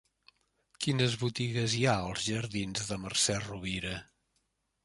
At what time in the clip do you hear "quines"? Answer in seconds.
0.85-1.17